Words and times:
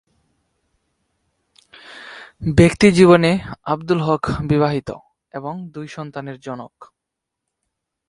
ব্যক্তিজীবনে 2.57 3.31
আব্দুল 3.63 3.99
হক 4.01 4.23
বিবাহিত 4.49 4.89
এবং 5.33 5.53
দুই 5.71 5.87
সন্তানের 5.87 6.37
জনক। 6.39 6.73